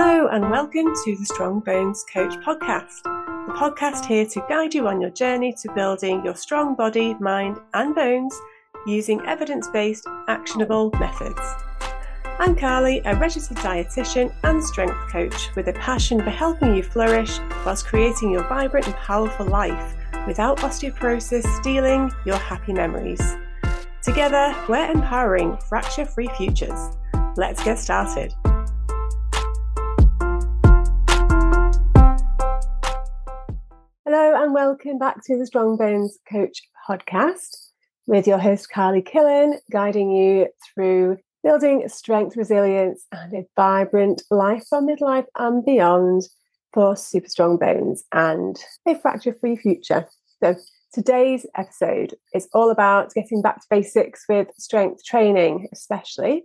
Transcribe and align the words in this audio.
Hello, 0.00 0.28
and 0.28 0.48
welcome 0.48 0.86
to 1.04 1.16
the 1.16 1.24
Strong 1.24 1.58
Bones 1.66 2.04
Coach 2.12 2.32
podcast, 2.46 3.02
the 3.02 3.52
podcast 3.54 4.04
here 4.04 4.24
to 4.26 4.46
guide 4.48 4.72
you 4.72 4.86
on 4.86 5.00
your 5.00 5.10
journey 5.10 5.52
to 5.60 5.72
building 5.72 6.24
your 6.24 6.36
strong 6.36 6.76
body, 6.76 7.14
mind, 7.14 7.58
and 7.74 7.96
bones 7.96 8.32
using 8.86 9.20
evidence 9.26 9.66
based, 9.72 10.06
actionable 10.28 10.92
methods. 11.00 11.40
I'm 12.38 12.54
Carly, 12.54 13.02
a 13.06 13.16
registered 13.16 13.56
dietitian 13.56 14.32
and 14.44 14.62
strength 14.62 14.94
coach 15.10 15.52
with 15.56 15.66
a 15.66 15.72
passion 15.72 16.22
for 16.22 16.30
helping 16.30 16.76
you 16.76 16.84
flourish 16.84 17.40
whilst 17.66 17.86
creating 17.86 18.30
your 18.30 18.48
vibrant 18.48 18.86
and 18.86 18.94
powerful 18.94 19.46
life 19.46 19.96
without 20.28 20.58
osteoporosis 20.58 21.42
stealing 21.58 22.08
your 22.24 22.38
happy 22.38 22.72
memories. 22.72 23.34
Together, 24.04 24.54
we're 24.68 24.92
empowering 24.92 25.58
fracture 25.68 26.04
free 26.04 26.30
futures. 26.36 26.96
Let's 27.36 27.64
get 27.64 27.80
started. 27.80 28.32
And 34.48 34.54
welcome 34.54 34.98
back 34.98 35.22
to 35.22 35.36
the 35.36 35.44
Strong 35.44 35.76
Bones 35.76 36.18
Coach 36.26 36.62
podcast 36.88 37.66
with 38.06 38.26
your 38.26 38.38
host, 38.38 38.70
Carly 38.70 39.02
Killen, 39.02 39.58
guiding 39.70 40.10
you 40.10 40.48
through 40.64 41.18
building 41.42 41.86
strength, 41.86 42.34
resilience, 42.34 43.04
and 43.12 43.34
a 43.34 43.46
vibrant 43.56 44.22
life 44.30 44.64
from 44.66 44.86
midlife 44.86 45.26
and 45.38 45.62
beyond 45.66 46.22
for 46.72 46.96
super 46.96 47.28
strong 47.28 47.58
bones 47.58 48.04
and 48.14 48.58
a 48.86 48.98
fracture 48.98 49.36
free 49.38 49.54
future. 49.54 50.08
So, 50.42 50.54
today's 50.94 51.44
episode 51.54 52.14
is 52.32 52.48
all 52.54 52.70
about 52.70 53.12
getting 53.12 53.42
back 53.42 53.56
to 53.56 53.66
basics 53.68 54.24
with 54.30 54.48
strength 54.56 55.04
training, 55.04 55.68
especially 55.74 56.44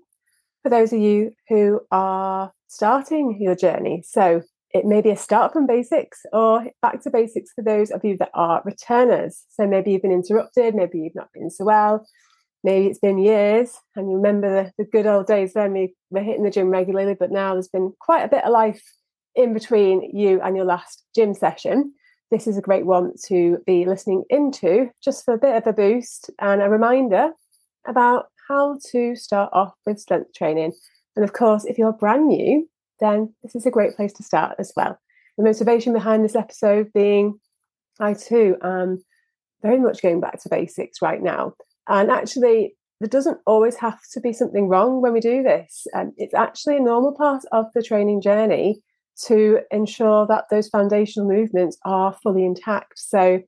for 0.61 0.67
those 0.67 0.91
of 0.91 0.99
you 0.99 1.31
who 1.47 1.79
are 1.89 2.51
starting 2.67 3.37
your 3.39 3.55
journey. 3.55 4.03
So, 4.05 4.41
it 4.73 4.85
may 4.85 5.01
be 5.01 5.11
a 5.11 5.15
start 5.15 5.53
from 5.53 5.67
basics 5.67 6.25
or 6.33 6.65
back 6.81 7.01
to 7.03 7.11
basics 7.11 7.51
for 7.53 7.63
those 7.63 7.91
of 7.91 8.03
you 8.03 8.17
that 8.17 8.31
are 8.33 8.61
returners. 8.65 9.43
So 9.49 9.67
maybe 9.67 9.91
you've 9.91 10.01
been 10.01 10.11
interrupted, 10.11 10.73
maybe 10.73 10.99
you've 10.99 11.15
not 11.15 11.31
been 11.31 11.51
so 11.51 11.65
well, 11.65 12.05
maybe 12.63 12.87
it's 12.87 12.99
been 12.99 13.19
years 13.19 13.77
and 13.95 14.09
you 14.09 14.17
remember 14.17 14.49
the, 14.49 14.71
the 14.83 14.89
good 14.89 15.05
old 15.05 15.27
days 15.27 15.51
when 15.53 15.73
we 15.73 15.93
were 16.09 16.23
hitting 16.23 16.43
the 16.43 16.49
gym 16.49 16.69
regularly, 16.69 17.13
but 17.13 17.31
now 17.31 17.53
there's 17.53 17.67
been 17.67 17.93
quite 17.99 18.23
a 18.23 18.27
bit 18.27 18.43
of 18.43 18.51
life 18.51 18.83
in 19.35 19.53
between 19.53 20.09
you 20.11 20.41
and 20.41 20.55
your 20.55 20.65
last 20.65 21.03
gym 21.15 21.35
session. 21.35 21.93
This 22.31 22.47
is 22.47 22.57
a 22.57 22.61
great 22.61 22.85
one 22.85 23.13
to 23.27 23.59
be 23.67 23.85
listening 23.85 24.23
into 24.31 24.89
just 25.03 25.23
for 25.23 25.35
a 25.35 25.39
bit 25.39 25.55
of 25.55 25.67
a 25.67 25.73
boost 25.73 26.31
and 26.39 26.63
a 26.63 26.69
reminder 26.69 27.29
about 27.85 28.25
how 28.47 28.79
to 28.91 29.15
start 29.15 29.51
off 29.53 29.73
with 29.85 29.99
strength 29.99 30.33
training. 30.33 30.73
And 31.15 31.23
of 31.23 31.33
course, 31.33 31.63
if 31.65 31.77
you're 31.77 31.93
brand 31.93 32.27
new, 32.27 32.67
then 32.99 33.33
this 33.43 33.55
is 33.55 33.65
a 33.65 33.71
great 33.71 33.95
place 33.95 34.13
to 34.13 34.23
start 34.23 34.55
as 34.59 34.71
well. 34.75 34.99
The 35.37 35.43
motivation 35.43 35.93
behind 35.93 36.23
this 36.23 36.35
episode 36.35 36.91
being 36.93 37.39
I 37.99 38.13
too 38.13 38.57
am 38.63 39.03
very 39.61 39.79
much 39.79 40.01
going 40.01 40.19
back 40.19 40.41
to 40.41 40.49
basics 40.49 41.01
right 41.01 41.21
now. 41.21 41.53
And 41.87 42.11
actually, 42.11 42.75
there 42.99 43.09
doesn't 43.09 43.39
always 43.45 43.75
have 43.77 43.99
to 44.13 44.21
be 44.21 44.33
something 44.33 44.67
wrong 44.67 45.01
when 45.01 45.13
we 45.13 45.19
do 45.19 45.43
this. 45.43 45.87
Um, 45.93 46.13
it's 46.17 46.33
actually 46.33 46.77
a 46.77 46.81
normal 46.81 47.13
part 47.13 47.43
of 47.51 47.65
the 47.73 47.83
training 47.83 48.21
journey 48.21 48.81
to 49.25 49.59
ensure 49.71 50.25
that 50.27 50.45
those 50.49 50.69
foundational 50.69 51.27
movements 51.27 51.77
are 51.85 52.15
fully 52.23 52.45
intact. 52.45 52.93
So, 52.97 53.41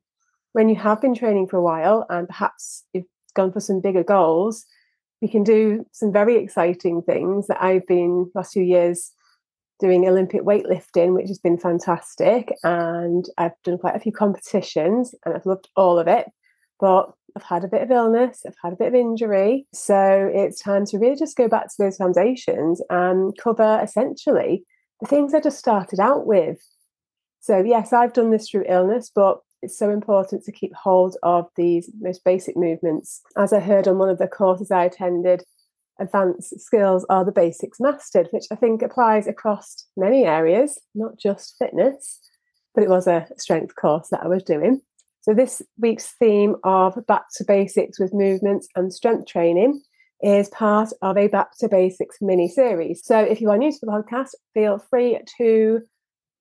when 0.53 0.69
you 0.69 0.75
have 0.75 1.01
been 1.01 1.15
training 1.15 1.47
for 1.47 1.57
a 1.57 1.61
while 1.61 2.05
and 2.09 2.27
perhaps 2.27 2.83
you've 2.93 3.05
gone 3.33 3.51
for 3.51 3.59
some 3.59 3.81
bigger 3.81 4.03
goals, 4.03 4.65
we 5.21 5.27
can 5.27 5.43
do 5.43 5.85
some 5.91 6.13
very 6.13 6.37
exciting 6.37 7.01
things 7.01 7.47
that 7.47 7.61
I've 7.61 7.85
been 7.87 8.31
last 8.35 8.53
few 8.53 8.63
years 8.63 9.11
doing 9.79 10.07
Olympic 10.07 10.41
weightlifting, 10.41 11.13
which 11.13 11.27
has 11.27 11.39
been 11.39 11.57
fantastic. 11.57 12.53
And 12.63 13.25
I've 13.37 13.61
done 13.63 13.77
quite 13.77 13.95
a 13.95 13.99
few 13.99 14.11
competitions 14.11 15.13
and 15.25 15.35
I've 15.35 15.45
loved 15.45 15.69
all 15.75 15.99
of 15.99 16.07
it. 16.07 16.27
But 16.79 17.11
I've 17.35 17.43
had 17.43 17.63
a 17.63 17.69
bit 17.69 17.81
of 17.81 17.91
illness, 17.91 18.43
I've 18.45 18.55
had 18.61 18.73
a 18.73 18.77
bit 18.77 18.89
of 18.89 18.95
injury. 18.95 19.67
So 19.73 20.29
it's 20.33 20.61
time 20.61 20.85
to 20.87 20.97
really 20.97 21.17
just 21.17 21.37
go 21.37 21.47
back 21.47 21.67
to 21.67 21.75
those 21.77 21.97
foundations 21.97 22.81
and 22.89 23.33
cover 23.37 23.79
essentially 23.81 24.65
the 25.01 25.07
things 25.07 25.33
I 25.33 25.41
just 25.41 25.59
started 25.59 25.99
out 25.99 26.25
with. 26.25 26.59
So, 27.41 27.59
yes, 27.59 27.93
I've 27.93 28.13
done 28.13 28.31
this 28.31 28.49
through 28.49 28.65
illness, 28.67 29.11
but 29.13 29.39
it's 29.61 29.77
so 29.77 29.89
important 29.89 30.43
to 30.43 30.51
keep 30.51 30.73
hold 30.73 31.15
of 31.23 31.47
these 31.55 31.89
most 31.99 32.23
basic 32.23 32.55
movements. 32.55 33.21
As 33.37 33.53
I 33.53 33.59
heard 33.59 33.87
on 33.87 33.97
one 33.97 34.09
of 34.09 34.17
the 34.17 34.27
courses 34.27 34.71
I 34.71 34.85
attended, 34.85 35.43
advanced 35.99 36.59
skills 36.59 37.05
are 37.09 37.25
the 37.25 37.31
basics 37.31 37.79
mastered, 37.79 38.27
which 38.31 38.45
I 38.51 38.55
think 38.55 38.81
applies 38.81 39.27
across 39.27 39.85
many 39.95 40.25
areas, 40.25 40.79
not 40.93 41.17
just 41.17 41.55
fitness, 41.57 42.19
but 42.73 42.83
it 42.83 42.89
was 42.89 43.07
a 43.07 43.27
strength 43.37 43.75
course 43.75 44.09
that 44.09 44.23
I 44.23 44.27
was 44.27 44.43
doing. 44.43 44.81
So, 45.21 45.33
this 45.33 45.61
week's 45.79 46.13
theme 46.19 46.55
of 46.63 47.03
Back 47.07 47.23
to 47.37 47.43
Basics 47.45 47.99
with 47.99 48.13
Movements 48.13 48.67
and 48.75 48.93
Strength 48.93 49.27
Training 49.27 49.81
is 50.21 50.49
part 50.49 50.89
of 51.01 51.17
a 51.17 51.27
Back 51.27 51.57
to 51.59 51.67
Basics 51.67 52.17
mini 52.21 52.47
series. 52.47 53.01
So, 53.03 53.19
if 53.19 53.41
you 53.41 53.49
are 53.49 53.57
new 53.57 53.71
to 53.71 53.79
the 53.81 53.87
podcast, 53.87 54.31
feel 54.53 54.77
free 54.77 55.19
to 55.37 55.81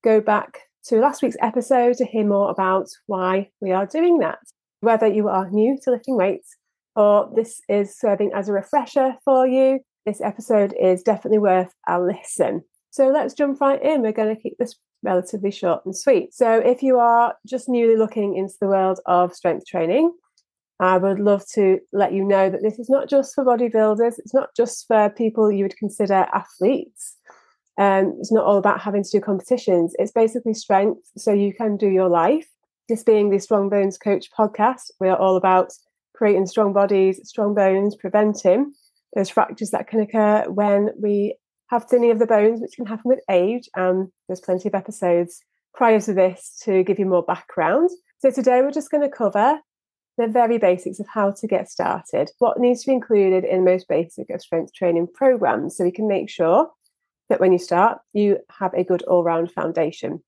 go 0.02 0.20
back 0.20 0.58
to 0.88 0.96
last 0.96 1.22
week's 1.22 1.36
episode 1.40 1.96
to 1.96 2.04
hear 2.04 2.26
more 2.26 2.50
about 2.50 2.88
why 3.06 3.48
we 3.60 3.72
are 3.72 3.86
doing 3.86 4.18
that. 4.18 4.40
Whether 4.80 5.06
you 5.06 5.28
are 5.28 5.48
new 5.48 5.78
to 5.82 5.90
lifting 5.90 6.16
weights 6.16 6.54
or 6.96 7.30
this 7.34 7.60
is 7.68 7.98
serving 7.98 8.32
as 8.34 8.48
a 8.48 8.52
refresher 8.52 9.16
for 9.24 9.46
you, 9.46 9.80
this 10.06 10.20
episode 10.20 10.74
is 10.80 11.02
definitely 11.02 11.38
worth 11.38 11.72
a 11.88 12.00
listen. 12.00 12.62
So 12.90 13.08
let's 13.08 13.34
jump 13.34 13.60
right 13.60 13.82
in. 13.82 14.02
We're 14.02 14.12
going 14.12 14.34
to 14.34 14.40
keep 14.40 14.56
this 14.58 14.76
relatively 15.02 15.50
short 15.50 15.84
and 15.84 15.96
sweet. 15.96 16.34
So, 16.34 16.58
if 16.58 16.82
you 16.82 16.98
are 16.98 17.34
just 17.46 17.68
newly 17.68 17.96
looking 17.96 18.36
into 18.36 18.54
the 18.60 18.68
world 18.68 19.00
of 19.06 19.34
strength 19.34 19.66
training, 19.66 20.12
I 20.80 20.98
would 20.98 21.20
love 21.20 21.46
to 21.54 21.78
let 21.92 22.12
you 22.12 22.24
know 22.24 22.50
that 22.50 22.62
this 22.62 22.78
is 22.78 22.90
not 22.90 23.08
just 23.08 23.34
for 23.34 23.44
bodybuilders, 23.44 24.18
it's 24.18 24.34
not 24.34 24.50
just 24.56 24.86
for 24.88 25.10
people 25.10 25.52
you 25.52 25.64
would 25.64 25.76
consider 25.76 26.26
athletes. 26.32 27.16
Um, 27.78 28.16
it's 28.18 28.32
not 28.32 28.44
all 28.44 28.56
about 28.56 28.80
having 28.80 29.02
to 29.02 29.10
do 29.10 29.20
competitions, 29.20 29.94
it's 29.98 30.12
basically 30.12 30.54
strength 30.54 31.10
so 31.16 31.32
you 31.32 31.54
can 31.54 31.76
do 31.76 31.88
your 31.88 32.08
life. 32.08 32.48
This 32.88 33.02
being 33.02 33.30
the 33.30 33.38
Strong 33.38 33.70
Bones 33.70 33.96
Coach 33.96 34.28
podcast, 34.36 34.90
we 35.00 35.08
are 35.08 35.16
all 35.16 35.36
about 35.36 35.72
creating 36.14 36.46
strong 36.46 36.72
bodies, 36.72 37.20
strong 37.28 37.54
bones, 37.54 37.96
preventing 37.96 38.72
those 39.14 39.30
fractures 39.30 39.70
that 39.70 39.86
can 39.86 40.00
occur 40.00 40.44
when 40.48 40.90
we 41.00 41.36
have 41.68 41.84
thinning 41.84 42.10
of 42.10 42.18
the 42.18 42.26
bones, 42.26 42.60
which 42.60 42.76
can 42.76 42.86
happen 42.86 43.08
with 43.08 43.20
age. 43.30 43.68
And 43.74 44.08
there's 44.28 44.40
plenty 44.40 44.68
of 44.68 44.74
episodes 44.74 45.40
prior 45.74 46.00
to 46.00 46.14
this 46.14 46.60
to 46.64 46.82
give 46.82 46.98
you 46.98 47.06
more 47.06 47.22
background. 47.22 47.90
So 48.18 48.30
today 48.30 48.62
we're 48.62 48.70
just 48.70 48.90
going 48.90 49.02
to 49.02 49.14
cover 49.14 49.58
the 50.16 50.28
very 50.28 50.58
basics 50.58 51.00
of 51.00 51.06
how 51.12 51.32
to 51.32 51.46
get 51.46 51.68
started, 51.68 52.30
what 52.38 52.58
needs 52.58 52.82
to 52.82 52.90
be 52.90 52.94
included 52.94 53.44
in 53.44 53.64
most 53.64 53.88
basic 53.88 54.30
of 54.30 54.40
strength 54.40 54.72
training 54.72 55.08
programs, 55.12 55.76
so 55.76 55.84
we 55.84 55.90
can 55.90 56.06
make 56.06 56.30
sure 56.30 56.70
that 57.28 57.40
when 57.40 57.52
you 57.52 57.58
start, 57.58 57.98
you 58.12 58.38
have 58.60 58.72
a 58.74 58.84
good 58.84 59.02
all 59.02 59.24
round 59.24 59.50
foundation. 59.50 60.22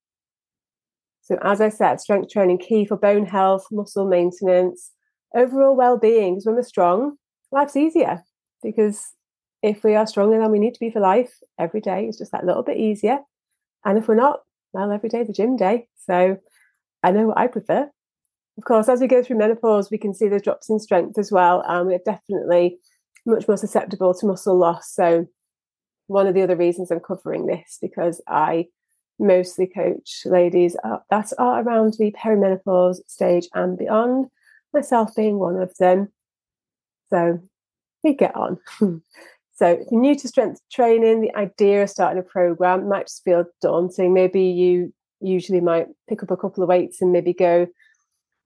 So, 1.22 1.38
as 1.42 1.60
I 1.60 1.68
said, 1.68 2.00
strength 2.00 2.30
training 2.30 2.58
key 2.58 2.84
for 2.84 2.96
bone 2.96 3.26
health, 3.26 3.66
muscle 3.70 4.06
maintenance, 4.06 4.90
overall 5.34 5.76
well-being 5.76 6.40
when 6.44 6.54
we're 6.54 6.62
strong 6.62 7.16
life's 7.52 7.76
easier. 7.76 8.22
Because 8.62 9.02
if 9.62 9.84
we 9.84 9.94
are 9.94 10.06
stronger 10.06 10.38
than 10.38 10.50
we 10.50 10.58
need 10.58 10.74
to 10.74 10.80
be 10.80 10.90
for 10.90 11.00
life 11.00 11.32
every 11.58 11.80
day 11.80 12.06
is 12.06 12.18
just 12.18 12.32
that 12.32 12.44
little 12.44 12.62
bit 12.62 12.76
easier. 12.76 13.18
And 13.84 13.98
if 13.98 14.08
we're 14.08 14.14
not 14.14 14.40
well 14.72 14.92
every 14.92 15.08
day 15.08 15.20
is 15.20 15.28
a 15.28 15.32
gym 15.32 15.56
day. 15.56 15.88
So 16.06 16.38
i 17.02 17.10
know 17.10 17.28
what 17.28 17.38
i 17.38 17.46
prefer. 17.46 17.90
Of 18.58 18.64
course 18.64 18.88
as 18.88 19.00
we 19.00 19.06
go 19.06 19.22
through 19.22 19.38
menopause 19.38 19.90
we 19.90 19.98
can 19.98 20.14
see 20.14 20.28
the 20.28 20.40
drops 20.40 20.70
in 20.70 20.78
strength 20.78 21.18
as 21.18 21.32
well 21.32 21.62
and 21.66 21.86
we're 21.86 21.98
definitely 22.04 22.78
much 23.24 23.48
more 23.48 23.56
susceptible 23.56 24.14
to 24.14 24.26
muscle 24.26 24.58
loss. 24.58 24.92
So 24.92 25.26
one 26.06 26.26
of 26.26 26.34
the 26.34 26.42
other 26.42 26.56
reasons 26.56 26.90
i'm 26.90 27.00
covering 27.00 27.46
this 27.46 27.78
because 27.80 28.20
i 28.28 28.66
mostly 29.18 29.66
coach 29.66 30.22
ladies 30.24 30.76
uh, 30.84 30.98
that 31.10 31.32
are 31.38 31.62
around 31.62 31.94
the 31.98 32.12
perimenopause 32.12 32.98
stage 33.06 33.48
and 33.54 33.78
beyond 33.78 34.26
myself 34.72 35.14
being 35.14 35.38
one 35.38 35.56
of 35.56 35.74
them. 35.78 36.12
So 37.10 37.40
we 38.02 38.14
get 38.14 38.34
on. 38.34 38.58
so 39.54 39.66
if 39.66 39.86
you're 39.90 40.00
new 40.00 40.16
to 40.16 40.28
strength 40.28 40.60
training, 40.72 41.20
the 41.20 41.34
idea 41.36 41.82
of 41.82 41.90
starting 41.90 42.18
a 42.18 42.22
program 42.22 42.88
might 42.88 43.06
just 43.06 43.24
feel 43.24 43.44
daunting. 43.62 44.14
Maybe 44.14 44.42
you 44.42 44.92
usually 45.20 45.60
might 45.60 45.88
pick 46.08 46.22
up 46.22 46.30
a 46.30 46.36
couple 46.36 46.62
of 46.62 46.68
weights 46.68 47.00
and 47.00 47.12
maybe 47.12 47.32
go 47.32 47.66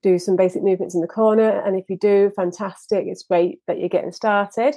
do 0.03 0.19
some 0.19 0.37
basic 0.37 0.63
movements 0.63 0.95
in 0.95 1.01
the 1.01 1.07
corner. 1.07 1.61
And 1.65 1.77
if 1.77 1.89
you 1.89 1.97
do, 1.97 2.33
fantastic. 2.35 3.07
It's 3.07 3.25
great 3.25 3.61
that 3.67 3.79
you're 3.79 3.89
getting 3.89 4.13
started. 4.13 4.77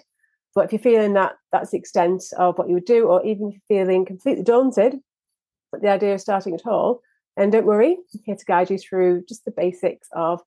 But 0.56 0.66
if 0.66 0.72
you're 0.74 0.80
feeling 0.80 1.14
that 1.14 1.34
that's 1.52 1.72
the 1.72 1.78
extent 1.78 2.24
of 2.38 2.58
what 2.58 2.68
you 2.68 2.76
would 2.76 2.86
do, 2.86 3.08
or 3.08 3.26
even 3.26 3.48
if 3.48 3.56
you're 3.70 3.86
feeling 3.86 4.06
completely 4.06 4.44
daunted 4.44 5.00
at 5.74 5.82
the 5.82 5.90
idea 5.90 6.14
of 6.14 6.22
starting 6.22 6.54
at 6.54 6.68
all, 6.68 7.02
then 7.38 7.50
don't 7.50 7.66
worry. 7.66 7.98
I'm 8.14 8.22
here 8.26 8.36
to 8.36 8.46
guide 8.46 8.70
you 8.70 8.78
through 8.78 9.24
just 9.28 9.46
the 9.46 9.52
basics 9.52 10.08
of 10.12 10.42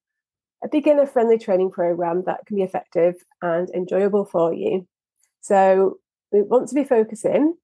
a 0.67 0.69
beginner 0.69 1.07
friendly 1.07 1.39
training 1.39 1.71
program 1.71 2.25
that 2.27 2.45
can 2.47 2.57
be 2.57 2.63
effective 2.63 3.15
and 3.41 3.71
enjoyable 3.71 4.25
for 4.25 4.53
you. 4.53 4.87
So, 5.41 5.99
we 6.33 6.43
want 6.43 6.69
to 6.69 6.75
be 6.75 6.85
focusing 6.85 7.55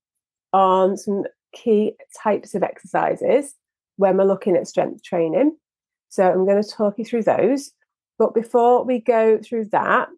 on 0.53 0.97
some 0.97 1.25
key 1.53 1.95
types 2.23 2.55
of 2.55 2.63
exercises 2.63 3.55
when 3.97 4.17
we're 4.17 4.25
looking 4.25 4.57
at 4.57 4.69
strength 4.69 5.03
training. 5.03 5.57
So 6.09 6.31
I'm 6.31 6.47
going 6.47 6.63
to 6.63 6.69
talk 6.69 6.95
you 6.99 7.05
through 7.05 7.25
those. 7.25 7.73
But 8.19 8.35
before 8.35 8.85
we 8.85 9.01
go 9.01 9.39
through 9.39 9.67
that, 9.73 10.09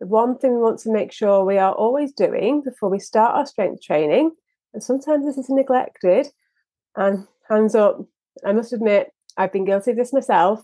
the 0.00 0.06
one 0.06 0.36
thing 0.36 0.52
we 0.52 0.62
want 0.62 0.80
to 0.80 0.92
make 0.92 1.12
sure 1.12 1.44
we 1.44 1.58
are 1.58 1.72
always 1.72 2.12
doing 2.12 2.62
before 2.62 2.90
we 2.90 2.98
start 2.98 3.34
our 3.34 3.46
strength 3.46 3.82
training, 3.82 4.32
and 4.74 4.82
sometimes 4.82 5.24
this 5.24 5.38
is 5.38 5.48
neglected, 5.48 6.28
and 6.96 7.26
hands 7.48 7.74
up, 7.74 8.04
I 8.44 8.52
must 8.52 8.72
admit, 8.72 9.10
I've 9.38 9.52
been 9.52 9.64
guilty 9.64 9.92
of 9.92 9.96
this 9.96 10.12
myself, 10.12 10.62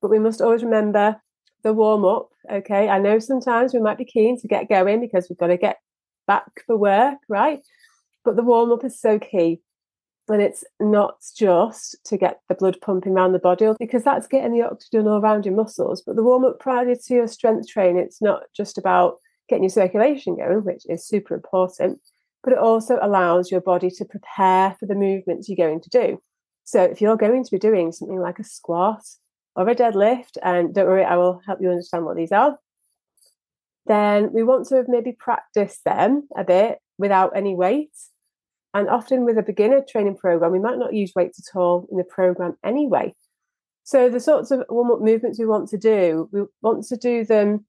but 0.00 0.10
we 0.10 0.18
must 0.18 0.40
always 0.40 0.62
remember 0.62 1.20
the 1.62 1.72
warm 1.72 2.04
up. 2.04 2.30
Okay. 2.50 2.88
I 2.88 2.98
know 2.98 3.18
sometimes 3.18 3.74
we 3.74 3.80
might 3.80 3.98
be 3.98 4.04
keen 4.04 4.40
to 4.40 4.48
get 4.48 4.68
going 4.68 5.00
because 5.00 5.28
we've 5.28 5.38
got 5.38 5.48
to 5.48 5.56
get 5.56 5.78
back 6.26 6.64
for 6.66 6.76
work, 6.76 7.18
right? 7.28 7.60
But 8.24 8.36
the 8.36 8.42
warm 8.42 8.72
up 8.72 8.84
is 8.84 9.00
so 9.00 9.18
key. 9.18 9.60
And 10.28 10.42
it's 10.42 10.62
not 10.78 11.16
just 11.34 11.96
to 12.04 12.18
get 12.18 12.40
the 12.48 12.54
blood 12.54 12.76
pumping 12.82 13.14
around 13.14 13.32
the 13.32 13.38
body 13.38 13.66
because 13.78 14.04
that's 14.04 14.26
getting 14.26 14.52
the 14.52 14.62
oxygen 14.62 15.08
all 15.08 15.20
around 15.20 15.46
your 15.46 15.54
muscles. 15.54 16.02
But 16.02 16.16
the 16.16 16.22
warm 16.22 16.44
up 16.44 16.60
prior 16.60 16.94
to 16.94 17.14
your 17.14 17.26
strength 17.26 17.66
training, 17.66 18.02
it's 18.02 18.20
not 18.20 18.42
just 18.54 18.76
about 18.76 19.16
getting 19.48 19.64
your 19.64 19.70
circulation 19.70 20.36
going, 20.36 20.64
which 20.64 20.82
is 20.86 21.06
super 21.06 21.34
important, 21.34 21.98
but 22.44 22.52
it 22.52 22.58
also 22.58 22.98
allows 23.00 23.50
your 23.50 23.62
body 23.62 23.90
to 23.90 24.04
prepare 24.04 24.76
for 24.78 24.84
the 24.84 24.94
movements 24.94 25.48
you're 25.48 25.56
going 25.56 25.80
to 25.80 25.88
do. 25.88 26.20
So 26.64 26.82
if 26.82 27.00
you're 27.00 27.16
going 27.16 27.44
to 27.44 27.50
be 27.50 27.58
doing 27.58 27.92
something 27.92 28.20
like 28.20 28.38
a 28.38 28.44
squat 28.44 29.02
or 29.58 29.68
a 29.68 29.74
deadlift, 29.74 30.38
and 30.42 30.74
don't 30.74 30.86
worry, 30.86 31.04
I 31.04 31.16
will 31.16 31.42
help 31.44 31.60
you 31.60 31.68
understand 31.70 32.04
what 32.04 32.16
these 32.16 32.32
are, 32.32 32.58
then 33.86 34.32
we 34.32 34.42
want 34.42 34.68
to 34.68 34.76
have 34.76 34.86
maybe 34.88 35.12
practice 35.12 35.80
them 35.84 36.28
a 36.36 36.44
bit 36.44 36.78
without 36.98 37.36
any 37.36 37.54
weight 37.54 37.90
and 38.74 38.88
often 38.88 39.24
with 39.24 39.38
a 39.38 39.42
beginner 39.42 39.82
training 39.86 40.16
program, 40.16 40.52
we 40.52 40.58
might 40.58 40.78
not 40.78 40.94
use 40.94 41.12
weights 41.16 41.40
at 41.40 41.58
all 41.58 41.86
in 41.90 41.96
the 41.96 42.04
program 42.04 42.56
anyway. 42.64 43.14
So 43.84 44.10
the 44.10 44.20
sorts 44.20 44.50
of 44.50 44.64
warm 44.68 44.90
up 44.90 45.00
movements 45.00 45.38
we 45.38 45.46
want 45.46 45.68
to 45.70 45.78
do, 45.78 46.28
we 46.32 46.42
want 46.60 46.84
to 46.86 46.96
do 46.96 47.24
them 47.24 47.64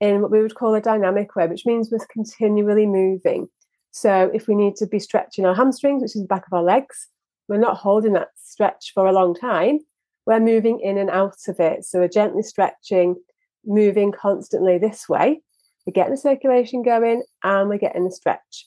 in 0.00 0.22
what 0.22 0.30
we 0.30 0.40
would 0.40 0.54
call 0.54 0.74
a 0.74 0.80
dynamic 0.80 1.34
way, 1.34 1.48
which 1.48 1.66
means 1.66 1.90
we're 1.90 2.06
continually 2.06 2.86
moving. 2.86 3.48
So 3.90 4.30
if 4.32 4.46
we 4.46 4.54
need 4.54 4.76
to 4.76 4.86
be 4.86 5.00
stretching 5.00 5.44
our 5.44 5.54
hamstrings, 5.54 6.02
which 6.02 6.14
is 6.16 6.22
the 6.22 6.28
back 6.28 6.46
of 6.46 6.52
our 6.52 6.62
legs, 6.62 7.08
we're 7.48 7.58
not 7.58 7.76
holding 7.76 8.12
that 8.12 8.28
stretch 8.36 8.92
for 8.94 9.06
a 9.06 9.12
long 9.12 9.34
time. 9.34 9.80
We're 10.26 10.40
moving 10.40 10.80
in 10.80 10.98
and 10.98 11.10
out 11.10 11.36
of 11.48 11.60
it. 11.60 11.84
So 11.84 12.00
we're 12.00 12.08
gently 12.08 12.42
stretching, 12.42 13.16
moving 13.64 14.12
constantly 14.12 14.78
this 14.78 15.08
way. 15.08 15.42
We're 15.86 15.92
getting 15.92 16.12
the 16.12 16.18
circulation 16.18 16.82
going 16.82 17.22
and 17.42 17.68
we're 17.68 17.78
getting 17.78 18.04
the 18.04 18.10
stretch 18.10 18.66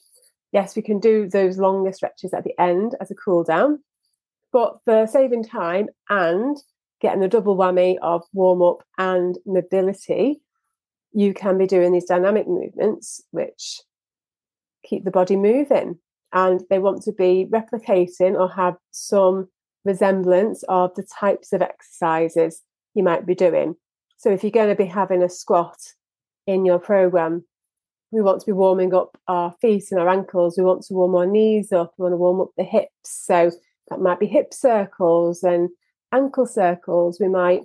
yes, 0.52 0.76
we 0.76 0.82
can 0.82 1.00
do 1.00 1.28
those 1.28 1.58
longer 1.58 1.92
stretches 1.92 2.34
at 2.34 2.44
the 2.44 2.60
end 2.60 2.96
as 3.02 3.12
a 3.12 3.16
cool 3.16 3.44
down. 3.44 3.84
But 4.52 4.78
for 4.86 5.08
saving 5.08 5.44
time 5.44 5.88
and 6.10 6.58
getting 7.02 7.20
the 7.20 7.28
double 7.28 7.58
whammy 7.58 7.98
of 8.02 8.24
warm 8.34 8.62
up 8.62 8.84
and 8.98 9.38
mobility, 9.46 10.42
you 11.14 11.34
can 11.34 11.58
be 11.58 11.68
doing 11.68 11.92
these 11.92 12.06
dynamic 12.06 12.48
movements, 12.48 13.22
which 13.32 13.82
keep 14.84 15.04
the 15.04 15.12
body 15.12 15.36
moving. 15.36 16.00
And 16.34 16.62
they 16.70 16.80
want 16.80 17.04
to 17.04 17.12
be 17.12 17.48
replicating 17.50 18.38
or 18.38 18.50
have 18.50 18.76
some 18.92 19.48
resemblance 19.88 20.64
of 20.70 20.94
the 20.96 21.04
types 21.04 21.54
of 21.54 21.62
exercises 21.62 22.62
you 22.94 23.04
might 23.04 23.26
be 23.26 23.36
doing. 23.36 23.76
So 24.18 24.30
if 24.32 24.44
you're 24.44 24.52
going 24.52 24.70
to 24.70 24.76
be 24.76 24.86
having 24.86 25.24
a 25.24 25.30
squat 25.30 25.78
in 26.46 26.66
your 26.66 26.80
program, 26.80 27.46
we 28.12 28.22
want 28.22 28.40
to 28.40 28.46
be 28.46 28.54
warming 28.54 28.94
up 28.94 29.18
our 29.28 29.54
feet 29.62 29.86
and 29.92 30.00
our 30.00 30.10
ankles. 30.10 30.58
We 30.58 30.64
want 30.64 30.84
to 30.84 30.94
warm 30.94 31.16
our 31.16 31.26
knees 31.26 31.72
up. 31.72 31.94
We 31.98 32.04
want 32.04 32.14
to 32.14 32.18
warm 32.18 32.42
up 32.42 32.50
the 32.58 32.64
hips. 32.64 32.92
So 33.04 33.52
that 33.90 34.00
might 34.00 34.20
be 34.20 34.28
hip 34.28 34.54
circles 34.54 35.44
and 35.44 35.70
ankle 36.12 36.46
circles. 36.46 37.20
We 37.20 37.28
might 37.28 37.62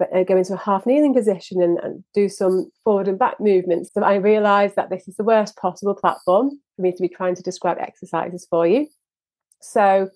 uh, 0.00 0.24
go 0.24 0.36
into 0.36 0.54
a 0.54 0.58
half 0.58 0.86
kneeling 0.86 1.14
position 1.14 1.62
and, 1.62 1.78
and 1.78 2.04
do 2.14 2.28
some 2.28 2.70
forward 2.84 3.08
and 3.08 3.18
back 3.18 3.38
movements. 3.38 3.90
So 3.92 4.02
I 4.02 4.14
realise 4.16 4.74
that 4.74 4.90
this 4.90 5.06
is 5.06 5.16
the 5.16 5.24
worst 5.24 5.56
possible 5.56 5.94
platform 5.94 6.50
for 6.76 6.82
me 6.82 6.92
to 6.92 7.02
be 7.02 7.08
trying 7.08 7.34
to 7.36 7.42
describe 7.42 7.78
exercises 7.78 8.46
for 8.48 8.66
you. 8.66 8.88
So 9.60 10.10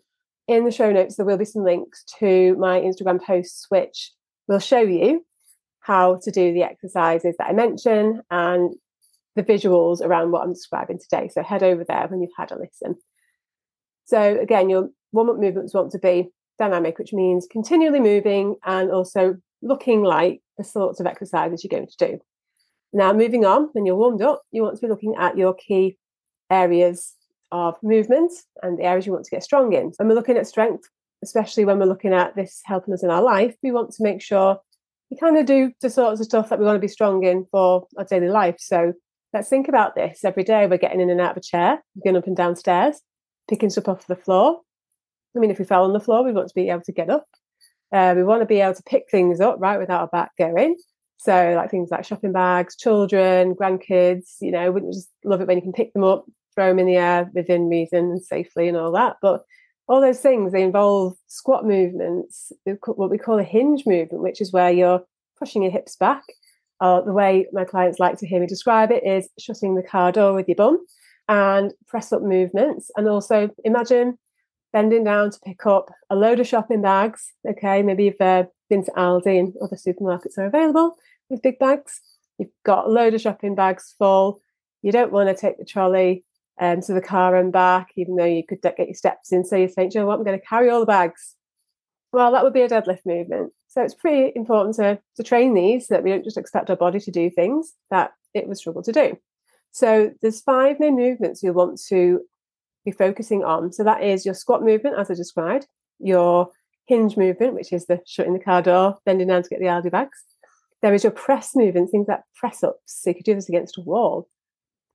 in 0.48 0.64
the 0.64 0.70
show 0.70 0.92
notes, 0.92 1.16
there 1.16 1.26
will 1.26 1.38
be 1.38 1.44
some 1.44 1.64
links 1.64 2.04
to 2.18 2.54
my 2.56 2.80
Instagram 2.80 3.22
posts, 3.22 3.66
which 3.68 4.12
will 4.48 4.58
show 4.58 4.80
you 4.80 5.24
how 5.80 6.18
to 6.22 6.30
do 6.30 6.52
the 6.52 6.62
exercises 6.62 7.34
that 7.38 7.48
I 7.48 7.52
mention 7.52 8.22
and 8.30 8.74
the 9.34 9.42
visuals 9.42 10.00
around 10.00 10.32
what 10.32 10.42
I'm 10.42 10.52
describing 10.52 10.98
today. 10.98 11.28
So 11.28 11.42
head 11.42 11.62
over 11.62 11.84
there 11.84 12.06
when 12.08 12.20
you've 12.22 12.30
had 12.36 12.52
a 12.52 12.58
listen. 12.58 12.96
So 14.04 14.38
again, 14.40 14.70
your 14.70 14.88
warm 15.12 15.30
up 15.30 15.38
movements 15.38 15.74
want 15.74 15.92
to 15.92 15.98
be 15.98 16.30
dynamic, 16.58 16.98
which 16.98 17.12
means 17.12 17.46
continually 17.50 18.00
moving 18.00 18.56
and 18.64 18.90
also 18.90 19.36
looking 19.62 20.02
like 20.02 20.40
the 20.58 20.64
sorts 20.64 21.00
of 21.00 21.06
exercises 21.06 21.62
you're 21.62 21.76
going 21.76 21.88
to 21.88 22.06
do. 22.06 22.18
Now, 22.92 23.12
moving 23.12 23.44
on, 23.44 23.68
when 23.72 23.84
you're 23.84 23.96
warmed 23.96 24.22
up, 24.22 24.42
you 24.52 24.62
want 24.62 24.76
to 24.76 24.80
be 24.80 24.88
looking 24.88 25.14
at 25.18 25.36
your 25.36 25.54
key 25.54 25.98
areas 26.50 27.15
of 27.52 27.76
movements 27.82 28.44
and 28.62 28.78
the 28.78 28.84
areas 28.84 29.06
you 29.06 29.12
want 29.12 29.24
to 29.24 29.30
get 29.30 29.44
strong 29.44 29.72
in. 29.72 29.92
When 29.96 30.08
we're 30.08 30.14
looking 30.14 30.36
at 30.36 30.46
strength, 30.46 30.88
especially 31.22 31.64
when 31.64 31.78
we're 31.78 31.86
looking 31.86 32.12
at 32.12 32.34
this 32.36 32.60
helping 32.64 32.94
us 32.94 33.02
in 33.02 33.10
our 33.10 33.22
life, 33.22 33.54
we 33.62 33.70
want 33.70 33.90
to 33.92 34.02
make 34.02 34.22
sure 34.22 34.58
we 35.10 35.16
kind 35.16 35.36
of 35.36 35.46
do 35.46 35.72
the 35.80 35.90
sorts 35.90 36.20
of 36.20 36.26
stuff 36.26 36.48
that 36.48 36.58
we 36.58 36.64
want 36.64 36.76
to 36.76 36.80
be 36.80 36.88
strong 36.88 37.24
in 37.24 37.46
for 37.50 37.86
our 37.96 38.04
daily 38.04 38.28
life. 38.28 38.56
So 38.58 38.92
Let's 39.36 39.50
think 39.50 39.68
about 39.68 39.94
this. 39.94 40.24
Every 40.24 40.44
day 40.44 40.66
we're 40.66 40.78
getting 40.78 41.02
in 41.02 41.10
and 41.10 41.20
out 41.20 41.32
of 41.32 41.36
a 41.36 41.40
chair, 41.40 41.84
going 42.02 42.16
up 42.16 42.26
and 42.26 42.34
down 42.34 42.56
stairs, 42.56 43.02
picking 43.48 43.68
stuff 43.68 43.86
off 43.86 44.06
the 44.06 44.16
floor. 44.16 44.60
I 45.36 45.40
mean, 45.40 45.50
if 45.50 45.58
we 45.58 45.66
fell 45.66 45.84
on 45.84 45.92
the 45.92 46.00
floor, 46.00 46.24
we 46.24 46.32
want 46.32 46.48
to 46.48 46.54
be 46.54 46.70
able 46.70 46.80
to 46.84 46.92
get 46.92 47.10
up. 47.10 47.26
Uh, 47.92 48.14
we 48.16 48.24
want 48.24 48.40
to 48.40 48.46
be 48.46 48.60
able 48.60 48.72
to 48.72 48.82
pick 48.84 49.10
things 49.10 49.38
up, 49.38 49.56
right, 49.58 49.78
without 49.78 50.00
our 50.00 50.06
back 50.06 50.30
going. 50.38 50.76
So, 51.18 51.52
like 51.54 51.70
things 51.70 51.90
like 51.90 52.06
shopping 52.06 52.32
bags, 52.32 52.76
children, 52.76 53.54
grandkids, 53.54 54.36
you 54.40 54.52
know, 54.52 54.72
wouldn't 54.72 54.94
you 54.94 55.00
just 55.00 55.10
love 55.22 55.42
it 55.42 55.46
when 55.46 55.58
you 55.58 55.62
can 55.62 55.74
pick 55.74 55.92
them 55.92 56.04
up, 56.04 56.24
throw 56.56 56.68
them 56.68 56.80
in 56.80 56.86
the 56.86 56.96
air 56.96 57.30
within 57.32 57.68
reason 57.68 58.10
and 58.10 58.22
safely 58.22 58.66
and 58.66 58.76
all 58.76 58.90
that. 58.92 59.18
But 59.22 59.44
all 59.86 60.00
those 60.00 60.18
things, 60.18 60.50
they 60.50 60.62
involve 60.62 61.14
squat 61.28 61.64
movements, 61.64 62.50
what 62.64 63.10
we 63.10 63.18
call 63.18 63.38
a 63.38 63.44
hinge 63.44 63.84
movement, 63.86 64.24
which 64.24 64.40
is 64.40 64.52
where 64.52 64.72
you're 64.72 65.04
pushing 65.38 65.62
your 65.62 65.70
hips 65.70 65.94
back 65.94 66.24
uh, 66.80 67.00
the 67.00 67.12
way 67.12 67.46
my 67.52 67.64
clients 67.64 67.98
like 67.98 68.18
to 68.18 68.26
hear 68.26 68.40
me 68.40 68.46
describe 68.46 68.90
it 68.90 69.04
is 69.04 69.28
shutting 69.38 69.74
the 69.74 69.82
car 69.82 70.12
door 70.12 70.34
with 70.34 70.48
your 70.48 70.56
bum 70.56 70.84
and 71.28 71.72
press 71.86 72.12
up 72.12 72.22
movements. 72.22 72.90
And 72.96 73.08
also 73.08 73.50
imagine 73.64 74.18
bending 74.72 75.04
down 75.04 75.30
to 75.30 75.40
pick 75.40 75.66
up 75.66 75.90
a 76.10 76.16
load 76.16 76.40
of 76.40 76.46
shopping 76.46 76.82
bags. 76.82 77.32
Okay, 77.48 77.82
maybe 77.82 78.04
you've 78.04 78.20
uh, 78.20 78.44
been 78.68 78.84
to 78.84 78.90
Aldi 78.92 79.38
and 79.38 79.54
other 79.62 79.76
supermarkets 79.76 80.38
are 80.38 80.46
available 80.46 80.96
with 81.30 81.42
big 81.42 81.58
bags. 81.58 82.00
You've 82.38 82.50
got 82.64 82.86
a 82.86 82.90
load 82.90 83.14
of 83.14 83.20
shopping 83.20 83.54
bags 83.54 83.94
full. 83.98 84.40
You 84.82 84.92
don't 84.92 85.12
want 85.12 85.28
to 85.28 85.40
take 85.40 85.58
the 85.58 85.64
trolley 85.64 86.24
um, 86.60 86.80
to 86.82 86.94
the 86.94 87.00
car 87.00 87.36
and 87.36 87.52
back, 87.52 87.90
even 87.96 88.16
though 88.16 88.24
you 88.24 88.44
could 88.44 88.62
get 88.62 88.78
your 88.78 88.94
steps 88.94 89.32
in. 89.32 89.44
So 89.44 89.56
you 89.56 89.68
think, 89.68 89.94
you 89.94 90.00
know 90.00 90.06
what, 90.06 90.18
I'm 90.18 90.24
going 90.24 90.38
to 90.38 90.46
carry 90.46 90.70
all 90.70 90.80
the 90.80 90.86
bags. 90.86 91.34
Well, 92.12 92.32
that 92.32 92.44
would 92.44 92.54
be 92.54 92.62
a 92.62 92.68
deadlift 92.68 93.04
movement. 93.04 93.52
So 93.68 93.82
it's 93.82 93.94
pretty 93.94 94.32
important 94.34 94.76
to, 94.76 94.98
to 95.16 95.22
train 95.22 95.54
these 95.54 95.88
so 95.88 95.94
that 95.94 96.02
we 96.02 96.10
don't 96.10 96.24
just 96.24 96.38
expect 96.38 96.70
our 96.70 96.76
body 96.76 97.00
to 97.00 97.10
do 97.10 97.28
things 97.28 97.74
that 97.90 98.12
it 98.32 98.48
would 98.48 98.56
struggle 98.56 98.82
to 98.82 98.92
do. 98.92 99.18
So 99.72 100.12
there's 100.22 100.40
five 100.40 100.80
main 100.80 100.96
movements 100.96 101.42
you 101.42 101.52
want 101.52 101.78
to 101.88 102.20
be 102.86 102.92
focusing 102.92 103.44
on. 103.44 103.72
So 103.72 103.84
that 103.84 104.02
is 104.02 104.24
your 104.24 104.34
squat 104.34 104.62
movement, 104.62 104.96
as 104.98 105.10
I 105.10 105.14
described, 105.14 105.66
your 105.98 106.48
hinge 106.86 107.16
movement, 107.18 107.54
which 107.54 107.72
is 107.72 107.84
the 107.84 108.00
shutting 108.06 108.32
the 108.32 108.38
car 108.38 108.62
door, 108.62 108.96
bending 109.04 109.28
down 109.28 109.42
to 109.42 109.48
get 109.48 109.58
the 109.58 109.66
Aldi 109.66 109.90
bags. 109.90 110.22
There 110.80 110.94
is 110.94 111.04
your 111.04 111.10
press 111.10 111.54
movement, 111.54 111.90
things 111.90 112.06
like 112.08 112.20
press 112.34 112.62
ups. 112.62 112.80
So 113.02 113.10
you 113.10 113.14
could 113.16 113.24
do 113.24 113.34
this 113.34 113.48
against 113.48 113.76
a 113.76 113.82
wall. 113.82 114.28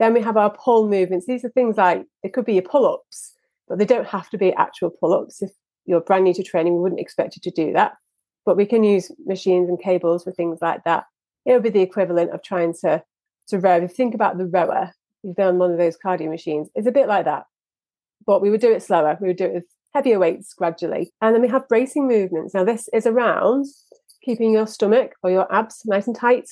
Then 0.01 0.13
we 0.13 0.21
have 0.21 0.35
our 0.35 0.49
pull 0.49 0.89
movements. 0.89 1.25
These 1.25 1.45
are 1.45 1.49
things 1.49 1.77
like 1.77 2.05
it 2.23 2.33
could 2.33 2.43
be 2.43 2.55
your 2.55 2.63
pull 2.63 2.85
ups, 2.85 3.31
but 3.69 3.77
they 3.77 3.85
don't 3.85 4.07
have 4.07 4.29
to 4.31 4.37
be 4.37 4.51
actual 4.55 4.89
pull 4.89 5.13
ups. 5.13 5.41
If 5.41 5.51
you're 5.85 6.01
brand 6.01 6.25
new 6.25 6.33
to 6.33 6.43
training, 6.43 6.73
we 6.73 6.81
wouldn't 6.81 6.99
expect 6.99 7.37
you 7.37 7.41
to 7.49 7.63
do 7.65 7.71
that 7.71 7.93
but 8.45 8.57
we 8.57 8.65
can 8.65 8.83
use 8.83 9.11
machines 9.25 9.69
and 9.69 9.81
cables 9.81 10.23
for 10.23 10.31
things 10.31 10.59
like 10.61 10.83
that. 10.83 11.05
It 11.45 11.53
would 11.53 11.63
be 11.63 11.69
the 11.69 11.81
equivalent 11.81 12.31
of 12.31 12.43
trying 12.43 12.73
to 12.81 13.03
to 13.47 13.59
row. 13.59 13.77
If 13.77 13.83
you 13.83 13.87
think 13.89 14.15
about 14.15 14.37
the 14.37 14.45
rower, 14.45 14.93
you've 15.23 15.35
done 15.35 15.57
one 15.57 15.71
of 15.71 15.77
those 15.77 15.97
cardio 15.97 16.29
machines. 16.29 16.69
It's 16.75 16.87
a 16.87 16.91
bit 16.91 17.07
like 17.07 17.25
that, 17.25 17.45
but 18.25 18.41
we 18.41 18.49
would 18.49 18.61
do 18.61 18.71
it 18.71 18.83
slower. 18.83 19.17
We 19.19 19.27
would 19.27 19.37
do 19.37 19.45
it 19.45 19.53
with 19.53 19.63
heavier 19.93 20.19
weights 20.19 20.53
gradually, 20.53 21.11
and 21.21 21.35
then 21.35 21.41
we 21.41 21.47
have 21.49 21.67
bracing 21.67 22.07
movements. 22.07 22.53
Now 22.53 22.63
this 22.63 22.87
is 22.93 23.05
around 23.05 23.65
keeping 24.23 24.53
your 24.53 24.67
stomach 24.67 25.13
or 25.23 25.31
your 25.31 25.51
abs 25.53 25.81
nice 25.85 26.07
and 26.07 26.15
tight, 26.15 26.49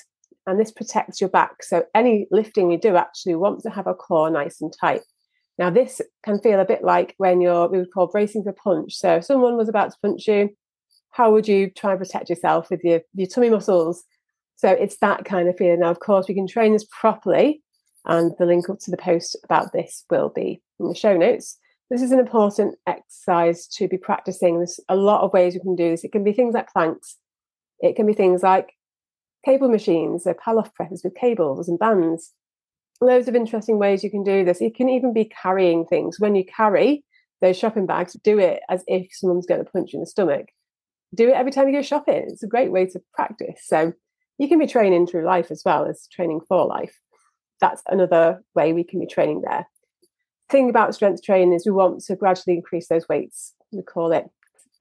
and 0.49 0.59
this 0.59 0.71
protects 0.71 1.21
your 1.21 1.29
back. 1.29 1.63
So 1.63 1.83
any 1.93 2.27
lifting 2.31 2.67
we 2.67 2.77
do 2.77 2.95
actually 2.95 3.35
want 3.35 3.61
to 3.61 3.69
have 3.69 3.87
a 3.87 3.93
core 3.93 4.29
nice 4.29 4.61
and 4.61 4.73
tight. 4.73 5.01
Now 5.57 5.69
this 5.69 6.01
can 6.23 6.39
feel 6.39 6.59
a 6.59 6.65
bit 6.65 6.83
like 6.83 7.13
when 7.17 7.41
you're 7.41 7.67
we 7.67 7.77
would 7.77 7.93
call 7.93 8.07
bracing 8.07 8.43
for 8.43 8.53
punch. 8.53 8.95
So 8.95 9.17
if 9.17 9.25
someone 9.25 9.57
was 9.57 9.69
about 9.69 9.91
to 9.91 9.97
punch 10.01 10.27
you, 10.27 10.49
how 11.11 11.31
would 11.31 11.47
you 11.47 11.69
try 11.69 11.91
and 11.91 11.99
protect 11.99 12.29
yourself 12.29 12.69
with 12.69 12.83
your, 12.83 13.01
your 13.13 13.27
tummy 13.27 13.49
muscles? 13.49 14.03
So 14.55 14.69
it's 14.69 14.97
that 14.97 15.25
kind 15.25 15.47
of 15.47 15.57
feeling. 15.57 15.79
Now, 15.79 15.89
of 15.89 15.99
course, 15.99 16.27
we 16.27 16.35
can 16.35 16.47
train 16.47 16.73
this 16.73 16.85
properly, 16.91 17.63
and 18.05 18.33
the 18.37 18.45
link 18.45 18.69
up 18.69 18.79
to 18.79 18.91
the 18.91 18.97
post 18.97 19.37
about 19.43 19.71
this 19.71 20.05
will 20.09 20.29
be 20.29 20.61
in 20.79 20.87
the 20.87 20.95
show 20.95 21.15
notes. 21.15 21.57
this 21.89 22.01
is 22.01 22.11
an 22.11 22.19
important 22.19 22.75
exercise 22.85 23.67
to 23.67 23.87
be 23.87 23.97
practicing. 23.97 24.57
There's 24.57 24.79
a 24.89 24.95
lot 24.95 25.21
of 25.21 25.33
ways 25.33 25.53
we 25.53 25.61
can 25.61 25.75
do 25.75 25.91
this. 25.91 26.03
It 26.03 26.11
can 26.11 26.23
be 26.23 26.33
things 26.33 26.53
like 26.53 26.71
planks, 26.71 27.17
it 27.79 27.95
can 27.95 28.05
be 28.05 28.13
things 28.13 28.43
like 28.43 28.73
cable 29.49 29.69
machines, 29.69 30.25
so 30.25 30.33
Pallof 30.33 30.73
presses 30.75 31.03
with 31.03 31.15
cables 31.15 31.67
and 31.67 31.79
bands. 31.79 32.33
Loads 33.01 33.27
of 33.27 33.35
interesting 33.35 33.79
ways 33.79 34.03
you 34.03 34.11
can 34.11 34.23
do 34.23 34.45
this. 34.45 34.61
It 34.61 34.75
can 34.75 34.89
even 34.89 35.11
be 35.11 35.25
carrying 35.25 35.85
things. 35.85 36.19
When 36.19 36.35
you 36.35 36.43
carry 36.45 37.03
those 37.41 37.57
shopping 37.57 37.87
bags, 37.87 38.15
do 38.23 38.37
it 38.37 38.59
as 38.69 38.83
if 38.87 39.07
someone's 39.11 39.47
going 39.47 39.63
to 39.63 39.71
punch 39.71 39.93
you 39.93 39.97
in 39.97 40.01
the 40.01 40.05
stomach. 40.05 40.47
Do 41.15 41.29
it 41.29 41.33
every 41.33 41.51
time 41.51 41.67
you 41.67 41.73
go 41.73 41.81
shopping. 41.81 42.25
It's 42.27 42.43
a 42.43 42.47
great 42.47 42.71
way 42.71 42.85
to 42.87 43.01
practice. 43.13 43.61
So 43.65 43.93
you 44.37 44.47
can 44.47 44.59
be 44.59 44.67
training 44.67 45.07
through 45.07 45.25
life 45.25 45.49
as 45.49 45.63
well 45.65 45.87
as 45.87 46.07
training 46.11 46.41
for 46.47 46.67
life. 46.67 46.95
That's 47.59 47.81
another 47.87 48.43
way 48.53 48.73
we 48.73 48.83
can 48.83 48.99
be 48.99 49.07
training 49.07 49.41
there. 49.41 49.67
Thing 50.49 50.69
about 50.69 50.93
strength 50.93 51.23
training 51.23 51.53
is 51.53 51.65
we 51.65 51.71
want 51.71 52.01
to 52.03 52.15
gradually 52.15 52.57
increase 52.57 52.87
those 52.87 53.07
weights. 53.09 53.53
We 53.71 53.81
call 53.81 54.11
it 54.11 54.25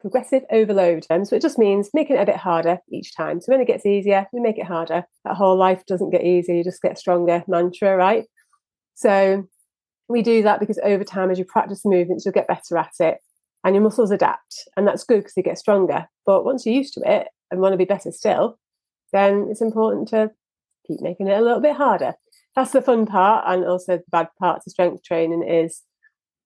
progressive 0.00 0.44
overload. 0.50 1.06
Um, 1.10 1.24
so 1.24 1.36
it 1.36 1.42
just 1.42 1.58
means 1.58 1.90
making 1.92 2.16
it 2.16 2.22
a 2.22 2.26
bit 2.26 2.36
harder 2.36 2.78
each 2.90 3.14
time. 3.14 3.40
So 3.40 3.52
when 3.52 3.60
it 3.60 3.66
gets 3.66 3.86
easier, 3.86 4.26
we 4.32 4.40
make 4.40 4.58
it 4.58 4.66
harder. 4.66 5.04
That 5.24 5.36
whole 5.36 5.56
life 5.56 5.84
doesn't 5.86 6.10
get 6.10 6.24
easier, 6.24 6.54
you 6.54 6.64
just 6.64 6.82
get 6.82 6.98
stronger 6.98 7.44
mantra, 7.48 7.96
right? 7.96 8.26
So 8.94 9.48
we 10.08 10.22
do 10.22 10.42
that 10.42 10.60
because 10.60 10.78
over 10.82 11.04
time, 11.04 11.30
as 11.30 11.38
you 11.38 11.44
practice 11.44 11.84
movements, 11.84 12.24
you'll 12.24 12.32
get 12.32 12.48
better 12.48 12.78
at 12.78 12.92
it 13.00 13.18
and 13.64 13.74
your 13.74 13.82
muscles 13.82 14.10
adapt. 14.10 14.68
And 14.76 14.86
that's 14.86 15.04
good 15.04 15.18
because 15.18 15.36
you 15.36 15.42
get 15.42 15.58
stronger. 15.58 16.06
But 16.24 16.44
once 16.44 16.64
you're 16.64 16.74
used 16.74 16.94
to 16.94 17.02
it 17.04 17.28
and 17.50 17.60
want 17.60 17.72
to 17.72 17.78
be 17.78 17.84
better 17.84 18.10
still, 18.12 18.58
then 19.12 19.48
it's 19.50 19.60
important 19.60 20.08
to 20.08 20.30
keep 20.86 21.00
making 21.00 21.28
it 21.28 21.38
a 21.38 21.42
little 21.42 21.60
bit 21.60 21.76
harder. 21.76 22.14
That's 22.56 22.72
the 22.72 22.82
fun 22.82 23.06
part. 23.06 23.44
And 23.46 23.64
also 23.64 23.98
the 23.98 24.04
bad 24.10 24.28
part 24.38 24.62
to 24.62 24.70
strength 24.70 25.02
training 25.04 25.42
is 25.42 25.82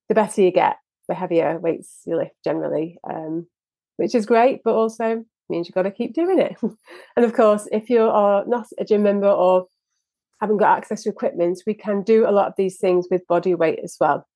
the 0.09 0.15
better 0.15 0.43
you 0.43 0.51
get, 0.51 0.77
the 1.09 1.15
heavier 1.15 1.59
weights 1.59 2.03
you 2.07 2.17
lift 2.17 2.37
generally, 2.45 2.99
um, 3.09 3.47
which 3.97 4.15
is 4.15 4.27
great, 4.27 4.61
but 4.65 4.75
also 4.75 5.25
means 5.49 5.69
you've 5.69 5.75
got 5.75 5.83
to 5.83 5.91
keep 5.91 6.15
doing 6.15 6.39
it. 6.39 6.57
and 7.17 7.25
of 7.25 7.33
course, 7.35 7.69
if 7.73 7.91
you 7.91 8.03
are 8.03 8.45
not 8.47 8.67
a 8.79 8.85
gym 8.85 9.03
member 9.03 9.29
or 9.29 9.67
haven't 10.41 10.59
got 10.59 10.77
access 10.77 11.03
to 11.05 11.11
equipment, 11.11 11.63
we 11.67 11.75
can 11.75 12.03
do 12.03 12.27
a 12.27 12.33
lot 12.33 12.49
of 12.49 12.55
these 12.57 12.79
things 12.79 13.07
with 13.11 13.27
body 13.27 13.55
weight 13.55 13.79
as 13.83 13.97
well. 14.01 14.27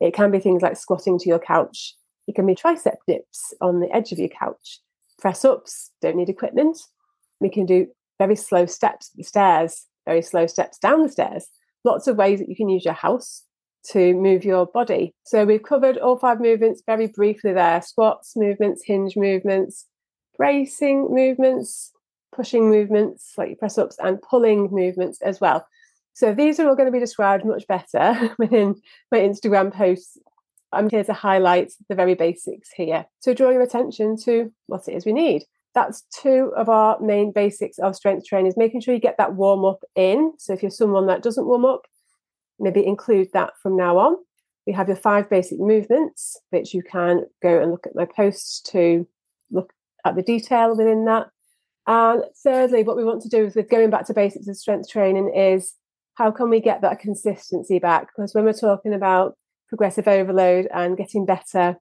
It 0.00 0.14
can 0.14 0.30
be 0.30 0.38
things 0.38 0.62
like 0.62 0.76
squatting 0.76 1.18
to 1.18 1.28
your 1.28 1.38
couch. 1.38 1.94
It 2.26 2.34
can 2.34 2.46
be 2.46 2.54
tricep 2.54 2.96
dips 3.06 3.54
on 3.60 3.80
the 3.80 3.94
edge 3.94 4.12
of 4.12 4.18
your 4.18 4.28
couch. 4.28 4.80
Press 5.18 5.44
ups, 5.44 5.90
don't 6.00 6.16
need 6.16 6.28
equipment. 6.28 6.78
We 7.40 7.50
can 7.50 7.66
do 7.66 7.88
very 8.18 8.36
slow 8.36 8.66
steps 8.66 9.10
up 9.10 9.16
the 9.16 9.24
stairs, 9.24 9.86
very 10.06 10.22
slow 10.22 10.46
steps 10.46 10.78
down 10.78 11.02
the 11.02 11.08
stairs. 11.08 11.46
Lots 11.84 12.06
of 12.06 12.16
ways 12.16 12.38
that 12.38 12.48
you 12.48 12.56
can 12.56 12.68
use 12.68 12.84
your 12.84 12.94
house 12.94 13.44
to 13.92 14.14
move 14.14 14.44
your 14.44 14.66
body. 14.66 15.14
So 15.24 15.44
we've 15.44 15.62
covered 15.62 15.98
all 15.98 16.18
five 16.18 16.40
movements 16.40 16.82
very 16.84 17.06
briefly 17.06 17.52
there 17.52 17.80
squats 17.82 18.34
movements, 18.36 18.82
hinge 18.84 19.16
movements, 19.16 19.86
bracing 20.36 21.08
movements, 21.10 21.92
pushing 22.34 22.70
movements 22.70 23.32
like 23.36 23.58
press 23.58 23.78
ups, 23.78 23.96
and 23.98 24.20
pulling 24.22 24.68
movements 24.70 25.20
as 25.22 25.40
well. 25.40 25.66
So 26.14 26.34
these 26.34 26.58
are 26.58 26.68
all 26.68 26.74
going 26.74 26.88
to 26.88 26.92
be 26.92 26.98
described 26.98 27.44
much 27.44 27.66
better 27.66 28.34
within 28.38 28.80
my 29.12 29.18
Instagram 29.18 29.72
posts. 29.72 30.18
Um, 30.72 30.84
I'm 30.84 30.90
here 30.90 31.04
to 31.04 31.12
highlight 31.12 31.72
the 31.88 31.94
very 31.94 32.14
basics 32.14 32.70
here. 32.70 33.06
So 33.20 33.32
draw 33.32 33.50
your 33.50 33.62
attention 33.62 34.16
to 34.24 34.52
what 34.66 34.86
it 34.88 34.92
is 34.94 35.06
we 35.06 35.12
need. 35.12 35.44
That's 35.74 36.02
two 36.20 36.52
of 36.56 36.68
our 36.68 36.98
main 37.00 37.32
basics 37.32 37.78
of 37.78 37.94
strength 37.94 38.26
training 38.26 38.48
is 38.48 38.56
making 38.56 38.80
sure 38.80 38.94
you 38.94 39.00
get 39.00 39.16
that 39.18 39.34
warm 39.34 39.64
up 39.64 39.82
in. 39.94 40.32
So 40.38 40.52
if 40.52 40.62
you're 40.62 40.70
someone 40.70 41.06
that 41.06 41.22
doesn't 41.22 41.46
warm 41.46 41.64
up, 41.64 41.86
maybe 42.58 42.84
include 42.84 43.28
that 43.32 43.52
from 43.62 43.76
now 43.76 43.98
on. 43.98 44.16
We 44.66 44.72
have 44.74 44.88
your 44.88 44.96
five 44.96 45.30
basic 45.30 45.58
movements, 45.58 46.38
which 46.50 46.74
you 46.74 46.82
can 46.82 47.24
go 47.42 47.60
and 47.60 47.70
look 47.70 47.86
at 47.86 47.94
my 47.94 48.04
posts 48.04 48.60
to 48.72 49.06
look 49.50 49.72
at 50.04 50.14
the 50.14 50.22
detail 50.22 50.76
within 50.76 51.04
that. 51.06 51.28
And 51.86 52.24
thirdly, 52.44 52.82
what 52.82 52.96
we 52.96 53.04
want 53.04 53.22
to 53.22 53.28
do 53.28 53.46
is 53.46 53.56
with 53.56 53.70
going 53.70 53.88
back 53.88 54.06
to 54.06 54.14
basics 54.14 54.46
of 54.46 54.56
strength 54.56 54.90
training 54.90 55.32
is 55.34 55.74
how 56.14 56.30
can 56.30 56.50
we 56.50 56.60
get 56.60 56.82
that 56.82 57.00
consistency 57.00 57.78
back? 57.78 58.08
Because 58.08 58.34
when 58.34 58.44
we're 58.44 58.52
talking 58.52 58.92
about 58.92 59.38
progressive 59.68 60.08
overload 60.08 60.68
and 60.74 60.96
getting 60.96 61.24
better 61.24 61.76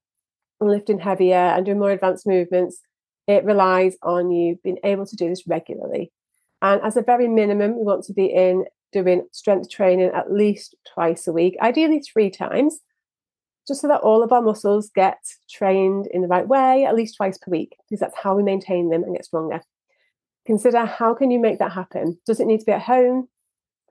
and 0.61 0.69
lifting 0.69 0.99
heavier 0.99 1.35
and 1.35 1.65
doing 1.65 1.79
more 1.79 1.91
advanced 1.91 2.27
movements, 2.27 2.79
it 3.27 3.43
relies 3.43 3.97
on 4.03 4.31
you 4.31 4.57
being 4.63 4.77
able 4.83 5.05
to 5.05 5.15
do 5.15 5.27
this 5.27 5.45
regularly. 5.47 6.11
And 6.61 6.81
as 6.81 6.97
a 6.97 7.01
very 7.01 7.27
minimum, 7.27 7.77
we 7.77 7.83
want 7.83 8.05
to 8.05 8.13
be 8.13 8.27
in 8.27 8.65
doing 9.03 9.27
strength 9.31 9.69
training 9.69 10.11
at 10.13 10.31
least 10.31 10.75
twice 10.93 11.27
a 11.27 11.33
week, 11.33 11.55
ideally 11.61 11.99
three 11.99 12.29
times, 12.29 12.79
just 13.67 13.81
so 13.81 13.87
that 13.87 14.01
all 14.01 14.23
of 14.23 14.31
our 14.31 14.41
muscles 14.41 14.89
get 14.95 15.19
trained 15.49 16.07
in 16.11 16.21
the 16.21 16.27
right 16.27 16.47
way 16.47 16.85
at 16.85 16.95
least 16.95 17.17
twice 17.17 17.37
per 17.37 17.51
week, 17.51 17.75
because 17.89 17.99
that's 17.99 18.17
how 18.23 18.35
we 18.35 18.43
maintain 18.43 18.89
them 18.89 19.03
and 19.03 19.15
get 19.15 19.25
stronger. 19.25 19.61
Consider 20.45 20.85
how 20.85 21.13
can 21.13 21.29
you 21.29 21.39
make 21.39 21.59
that 21.59 21.73
happen? 21.73 22.17
Does 22.25 22.39
it 22.39 22.47
need 22.47 22.59
to 22.59 22.65
be 22.65 22.71
at 22.71 22.81
home? 22.81 23.27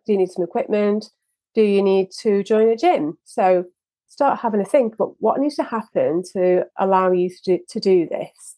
Do 0.07 0.13
you 0.13 0.19
need 0.19 0.31
some 0.31 0.45
equipment? 0.45 1.11
Do 1.55 1.63
you 1.63 1.83
need 1.83 2.11
to 2.23 2.43
join 2.43 2.69
a 2.69 2.77
gym? 2.77 3.19
So 3.25 3.65
start 4.09 4.41
having 4.41 4.61
a 4.61 4.65
think 4.65 4.95
about 4.95 5.17
what 5.19 5.39
needs 5.39 5.57
to 5.57 5.65
happen 5.65 6.23
to 6.33 6.65
allow 6.79 7.13
you 7.13 7.29
to 7.29 7.37
do, 7.45 7.59
to 7.69 7.81
do 7.81 8.09
this. 8.09 8.57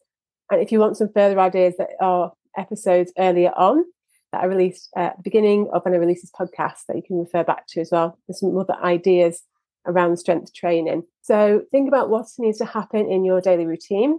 And 0.51 0.61
if 0.61 0.71
you 0.71 0.79
want 0.79 0.97
some 0.97 1.13
further 1.13 1.39
ideas 1.41 1.75
that 1.79 1.91
are 2.01 2.33
episodes 2.57 3.13
earlier 3.19 3.51
on, 3.51 3.85
that 4.33 4.43
I 4.43 4.47
released 4.47 4.91
at 4.97 5.17
the 5.17 5.23
beginning 5.23 5.69
of 5.73 5.85
when 5.85 5.95
I 5.95 5.99
release 5.99 6.23
this 6.23 6.33
podcast 6.39 6.87
that 6.87 6.97
you 6.97 7.03
can 7.07 7.19
refer 7.19 7.45
back 7.45 7.67
to 7.69 7.81
as 7.81 7.91
well. 7.91 8.19
There's 8.27 8.41
some 8.41 8.57
other 8.57 8.77
ideas 8.83 9.43
around 9.87 10.17
strength 10.19 10.53
training. 10.53 11.05
So 11.23 11.63
think 11.71 11.89
about 11.89 12.11
what 12.11 12.27
needs 12.39 12.59
to 12.59 12.67
happen 12.67 13.11
in 13.11 13.25
your 13.25 13.41
daily 13.41 13.67
routine, 13.67 14.19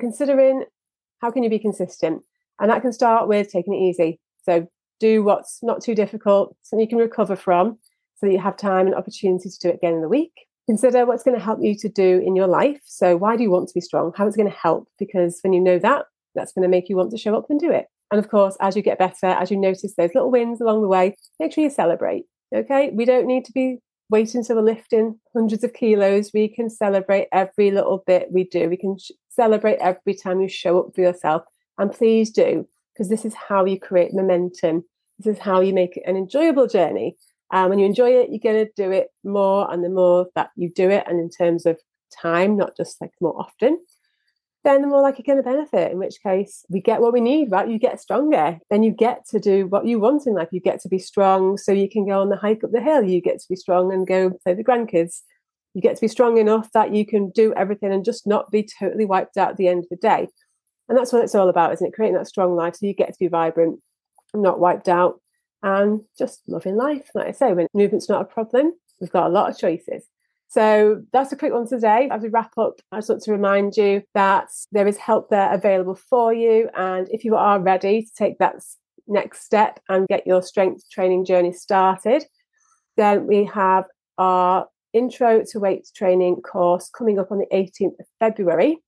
considering 0.00 0.64
how 1.20 1.30
can 1.30 1.42
you 1.42 1.50
be 1.50 1.58
consistent. 1.58 2.22
And 2.58 2.70
that 2.70 2.82
can 2.82 2.92
start 2.92 3.28
with 3.28 3.50
taking 3.50 3.74
it 3.74 3.88
easy. 3.88 4.20
So 4.42 4.66
do 4.98 5.22
what's 5.22 5.60
not 5.62 5.82
too 5.82 5.94
difficult, 5.94 6.56
something 6.62 6.84
you 6.84 6.88
can 6.88 6.98
recover 6.98 7.36
from, 7.36 7.78
so 8.16 8.26
that 8.26 8.32
you 8.32 8.40
have 8.40 8.56
time 8.56 8.86
and 8.86 8.94
opportunity 8.94 9.48
to 9.48 9.58
do 9.60 9.68
it 9.68 9.76
again 9.76 9.94
in 9.94 10.00
the 10.00 10.08
week. 10.08 10.32
Consider 10.66 11.06
what's 11.06 11.22
going 11.22 11.38
to 11.38 11.44
help 11.44 11.60
you 11.62 11.76
to 11.76 11.88
do 11.88 12.22
in 12.24 12.34
your 12.34 12.48
life. 12.48 12.80
So 12.84 13.16
why 13.16 13.36
do 13.36 13.42
you 13.42 13.50
want 13.50 13.68
to 13.68 13.74
be 13.74 13.80
strong? 13.80 14.12
How 14.16 14.26
it's 14.26 14.36
going 14.36 14.50
to 14.50 14.56
help? 14.56 14.88
Because 14.98 15.38
when 15.42 15.52
you 15.52 15.60
know 15.60 15.78
that, 15.78 16.06
that's 16.34 16.52
going 16.52 16.64
to 16.64 16.68
make 16.68 16.88
you 16.88 16.96
want 16.96 17.10
to 17.12 17.18
show 17.18 17.36
up 17.36 17.46
and 17.50 17.60
do 17.60 17.70
it. 17.70 17.86
And 18.10 18.18
of 18.18 18.30
course, 18.30 18.56
as 18.60 18.76
you 18.76 18.82
get 18.82 18.98
better, 18.98 19.26
as 19.26 19.50
you 19.50 19.56
notice 19.56 19.94
those 19.96 20.14
little 20.14 20.30
wins 20.30 20.60
along 20.60 20.82
the 20.82 20.88
way, 20.88 21.16
make 21.40 21.52
sure 21.52 21.64
you 21.64 21.70
celebrate. 21.70 22.24
Okay. 22.54 22.90
We 22.92 23.04
don't 23.04 23.26
need 23.26 23.44
to 23.46 23.52
be 23.52 23.78
waiting 24.08 24.38
until 24.38 24.56
we're 24.56 24.62
lifting 24.62 25.18
hundreds 25.34 25.64
of 25.64 25.72
kilos. 25.72 26.30
We 26.32 26.48
can 26.48 26.70
celebrate 26.70 27.26
every 27.32 27.72
little 27.72 28.04
bit 28.06 28.28
we 28.30 28.44
do. 28.44 28.68
We 28.68 28.76
can 28.76 28.96
sh- 28.98 29.10
celebrate 29.28 29.78
every 29.78 30.14
time 30.14 30.40
you 30.40 30.48
show 30.48 30.78
up 30.78 30.94
for 30.94 31.00
yourself. 31.00 31.42
And 31.78 31.90
please 31.90 32.30
do, 32.30 32.68
because 32.94 33.08
this 33.08 33.24
is 33.24 33.34
how 33.34 33.64
you 33.64 33.78
create 33.78 34.14
momentum. 34.14 34.84
This 35.18 35.36
is 35.36 35.42
how 35.42 35.60
you 35.60 35.74
make 35.74 36.00
an 36.06 36.16
enjoyable 36.16 36.68
journey. 36.68 37.16
And 37.52 37.68
when 37.70 37.78
you 37.78 37.86
enjoy 37.86 38.10
it, 38.10 38.28
you're 38.30 38.38
going 38.38 38.64
to 38.64 38.72
do 38.76 38.90
it 38.92 39.08
more. 39.24 39.70
And 39.72 39.82
the 39.82 39.88
more 39.88 40.28
that 40.36 40.50
you 40.56 40.70
do 40.72 40.88
it, 40.88 41.04
and 41.06 41.18
in 41.18 41.28
terms 41.28 41.66
of 41.66 41.78
time, 42.22 42.56
not 42.56 42.76
just 42.76 43.00
like 43.00 43.12
more 43.20 43.38
often, 43.38 43.78
then 44.66 44.82
the 44.82 44.88
more 44.88 45.00
like 45.00 45.16
you're 45.16 45.34
going 45.34 45.42
to 45.42 45.48
benefit. 45.48 45.92
In 45.92 45.98
which 45.98 46.20
case, 46.20 46.64
we 46.68 46.80
get 46.80 47.00
what 47.00 47.12
we 47.12 47.20
need, 47.20 47.52
right? 47.52 47.68
You 47.68 47.78
get 47.78 48.00
stronger. 48.00 48.58
Then 48.68 48.82
you 48.82 48.90
get 48.90 49.24
to 49.28 49.38
do 49.38 49.68
what 49.68 49.86
you 49.86 50.00
want 50.00 50.26
in 50.26 50.34
life. 50.34 50.48
You 50.50 50.60
get 50.60 50.80
to 50.80 50.88
be 50.88 50.98
strong 50.98 51.56
so 51.56 51.70
you 51.70 51.88
can 51.88 52.04
go 52.04 52.20
on 52.20 52.30
the 52.30 52.36
hike 52.36 52.64
up 52.64 52.72
the 52.72 52.80
hill. 52.80 53.04
You 53.04 53.20
get 53.20 53.38
to 53.38 53.46
be 53.48 53.54
strong 53.54 53.92
and 53.92 54.06
go 54.06 54.30
play 54.42 54.54
the 54.54 54.64
grandkids. 54.64 55.20
You 55.74 55.82
get 55.82 55.94
to 55.94 56.00
be 56.00 56.08
strong 56.08 56.36
enough 56.38 56.72
that 56.72 56.92
you 56.92 57.06
can 57.06 57.30
do 57.30 57.54
everything 57.54 57.92
and 57.92 58.04
just 58.04 58.26
not 58.26 58.50
be 58.50 58.68
totally 58.78 59.04
wiped 59.04 59.36
out 59.36 59.50
at 59.50 59.56
the 59.56 59.68
end 59.68 59.84
of 59.84 59.88
the 59.88 59.96
day. 59.96 60.26
And 60.88 60.98
that's 60.98 61.12
what 61.12 61.22
it's 61.22 61.34
all 61.36 61.48
about, 61.48 61.72
isn't 61.74 61.86
it? 61.86 61.94
Creating 61.94 62.16
that 62.16 62.26
strong 62.26 62.56
life 62.56 62.74
so 62.74 62.86
you 62.86 62.94
get 62.94 63.12
to 63.12 63.18
be 63.20 63.28
vibrant, 63.28 63.78
not 64.34 64.58
wiped 64.58 64.88
out, 64.88 65.20
and 65.62 66.00
just 66.18 66.40
loving 66.48 66.76
life. 66.76 67.08
Like 67.14 67.28
I 67.28 67.32
say, 67.32 67.52
when 67.52 67.68
movement's 67.72 68.08
not 68.08 68.22
a 68.22 68.24
problem, 68.24 68.72
we've 69.00 69.12
got 69.12 69.26
a 69.26 69.32
lot 69.32 69.50
of 69.50 69.58
choices. 69.58 70.06
So 70.48 71.02
that's 71.12 71.32
a 71.32 71.36
quick 71.36 71.52
one 71.52 71.68
today. 71.68 72.08
As 72.10 72.22
we 72.22 72.28
wrap 72.28 72.56
up, 72.56 72.80
I 72.92 72.98
just 72.98 73.08
want 73.08 73.22
to 73.22 73.32
remind 73.32 73.76
you 73.76 74.02
that 74.14 74.48
there 74.72 74.86
is 74.86 74.96
help 74.96 75.28
there 75.28 75.52
available 75.52 75.96
for 75.96 76.32
you. 76.32 76.70
And 76.74 77.08
if 77.10 77.24
you 77.24 77.36
are 77.36 77.60
ready 77.60 78.02
to 78.02 78.10
take 78.16 78.38
that 78.38 78.56
next 79.08 79.44
step 79.44 79.80
and 79.88 80.08
get 80.08 80.26
your 80.26 80.42
strength 80.42 80.88
training 80.90 81.24
journey 81.24 81.52
started, 81.52 82.24
then 82.96 83.26
we 83.26 83.44
have 83.44 83.84
our 84.18 84.66
intro 84.92 85.44
to 85.50 85.60
weight 85.60 85.88
training 85.94 86.36
course 86.36 86.88
coming 86.88 87.18
up 87.18 87.30
on 87.30 87.38
the 87.38 87.46
18th 87.52 87.98
of 88.00 88.06
February. 88.18 88.78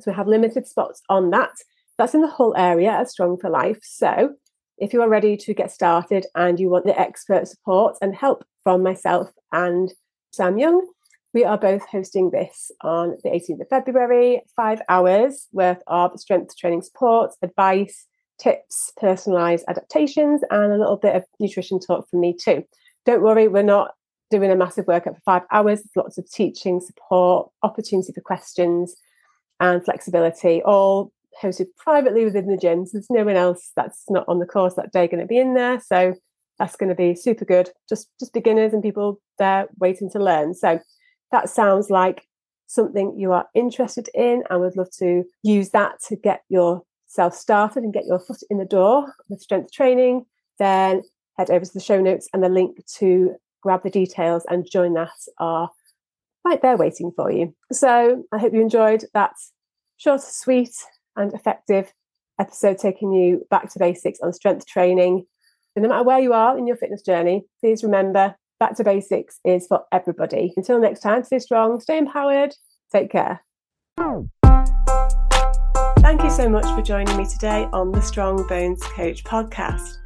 So 0.00 0.10
we 0.10 0.16
have 0.16 0.28
limited 0.28 0.66
spots 0.66 1.02
on 1.08 1.30
that. 1.30 1.52
That's 1.98 2.14
in 2.14 2.22
the 2.22 2.28
whole 2.28 2.54
area 2.56 2.92
of 3.00 3.08
Strong 3.08 3.38
for 3.38 3.50
Life. 3.50 3.80
So 3.82 4.34
if 4.78 4.92
you 4.92 5.02
are 5.02 5.08
ready 5.08 5.36
to 5.36 5.52
get 5.54 5.70
started 5.70 6.26
and 6.34 6.58
you 6.58 6.70
want 6.70 6.86
the 6.86 6.98
expert 6.98 7.48
support 7.48 7.96
and 8.00 8.14
help 8.14 8.44
from 8.62 8.82
myself 8.82 9.30
and 9.52 9.92
Sam 10.32 10.58
Young. 10.58 10.86
We 11.34 11.44
are 11.44 11.58
both 11.58 11.86
hosting 11.86 12.30
this 12.30 12.70
on 12.82 13.16
the 13.22 13.30
18th 13.30 13.60
of 13.60 13.68
February, 13.68 14.42
five 14.56 14.80
hours 14.88 15.48
worth 15.52 15.82
of 15.86 16.18
strength 16.18 16.56
training 16.56 16.82
support, 16.82 17.32
advice, 17.42 18.06
tips, 18.38 18.92
personalized 18.96 19.64
adaptations, 19.68 20.42
and 20.50 20.72
a 20.72 20.78
little 20.78 20.96
bit 20.96 21.14
of 21.14 21.24
nutrition 21.38 21.78
talk 21.78 22.08
from 22.08 22.20
me 22.20 22.34
too. 22.34 22.64
Don't 23.06 23.22
worry, 23.22 23.48
we're 23.48 23.62
not 23.62 23.94
doing 24.30 24.50
a 24.50 24.56
massive 24.56 24.86
workout 24.86 25.16
for 25.16 25.22
five 25.24 25.42
hours. 25.52 25.82
There's 25.82 26.04
lots 26.04 26.18
of 26.18 26.30
teaching, 26.30 26.80
support, 26.80 27.50
opportunity 27.62 28.12
for 28.12 28.20
questions, 28.20 28.94
and 29.58 29.84
flexibility, 29.84 30.62
all 30.62 31.12
hosted 31.42 31.66
privately 31.76 32.24
within 32.24 32.46
the 32.46 32.56
gym. 32.56 32.86
So 32.86 32.92
there's 32.94 33.10
no 33.10 33.24
one 33.24 33.36
else 33.36 33.72
that's 33.76 34.04
not 34.08 34.24
on 34.28 34.38
the 34.38 34.46
course 34.46 34.74
that 34.74 34.92
day 34.92 35.06
going 35.06 35.20
to 35.20 35.26
be 35.26 35.38
in 35.38 35.54
there. 35.54 35.80
So 35.80 36.14
that's 36.60 36.76
going 36.76 36.90
to 36.90 36.94
be 36.94 37.16
super 37.16 37.44
good. 37.44 37.70
Just 37.88 38.08
just 38.20 38.34
beginners 38.34 38.72
and 38.72 38.82
people 38.82 39.20
there 39.38 39.66
waiting 39.78 40.10
to 40.10 40.20
learn. 40.20 40.54
So 40.54 40.78
that 41.32 41.48
sounds 41.48 41.90
like 41.90 42.26
something 42.66 43.18
you 43.18 43.32
are 43.32 43.48
interested 43.54 44.08
in 44.14 44.44
and 44.48 44.60
would 44.60 44.76
love 44.76 44.90
to 44.98 45.24
use 45.42 45.70
that 45.70 46.00
to 46.08 46.16
get 46.16 46.42
yourself 46.50 47.34
started 47.34 47.82
and 47.82 47.94
get 47.94 48.04
your 48.04 48.20
foot 48.20 48.42
in 48.50 48.58
the 48.58 48.64
door 48.64 49.12
with 49.28 49.40
strength 49.40 49.72
training, 49.72 50.26
then 50.58 51.02
head 51.36 51.50
over 51.50 51.64
to 51.64 51.72
the 51.72 51.80
show 51.80 52.00
notes 52.00 52.28
and 52.32 52.44
the 52.44 52.48
link 52.48 52.78
to 52.98 53.34
grab 53.62 53.82
the 53.82 53.90
details 53.90 54.44
and 54.48 54.70
join 54.70 54.94
that 54.94 55.10
are 55.38 55.70
right 56.44 56.62
there 56.62 56.76
waiting 56.76 57.10
for 57.16 57.32
you. 57.32 57.54
So 57.72 58.22
I 58.32 58.38
hope 58.38 58.52
you 58.52 58.60
enjoyed 58.60 59.04
that 59.14 59.32
short, 59.96 60.20
sweet, 60.20 60.74
and 61.16 61.32
effective 61.32 61.92
episode 62.38 62.78
taking 62.78 63.12
you 63.12 63.46
back 63.50 63.70
to 63.70 63.78
basics 63.78 64.20
on 64.20 64.32
strength 64.32 64.66
training. 64.66 65.26
No 65.80 65.88
matter 65.88 66.04
where 66.04 66.20
you 66.20 66.34
are 66.34 66.58
in 66.58 66.66
your 66.66 66.76
fitness 66.76 67.00
journey, 67.00 67.46
please 67.58 67.82
remember 67.82 68.34
back 68.58 68.76
to 68.76 68.84
basics 68.84 69.40
is 69.46 69.66
for 69.66 69.84
everybody. 69.92 70.52
Until 70.58 70.78
next 70.78 71.00
time, 71.00 71.24
stay 71.24 71.38
strong, 71.38 71.80
stay 71.80 71.96
empowered, 71.96 72.54
take 72.92 73.10
care. 73.10 73.40
Thank 76.00 76.22
you 76.22 76.28
so 76.28 76.50
much 76.50 76.66
for 76.76 76.82
joining 76.82 77.16
me 77.16 77.24
today 77.24 77.66
on 77.72 77.92
the 77.92 78.02
Strong 78.02 78.46
Bones 78.46 78.82
Coach 78.82 79.24
podcast. 79.24 79.96